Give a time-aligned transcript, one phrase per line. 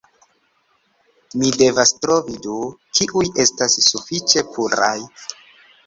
[1.41, 2.57] Mi devas trovi du,
[3.03, 4.97] kiuj estas sufiĉe puraj